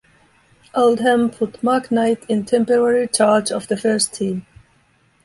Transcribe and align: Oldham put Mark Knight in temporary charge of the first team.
Oldham 0.73 1.29
put 1.29 1.61
Mark 1.61 1.91
Knight 1.91 2.23
in 2.27 2.43
temporary 2.43 3.07
charge 3.07 3.51
of 3.51 3.67
the 3.67 3.77
first 3.77 4.15
team. 4.15 4.47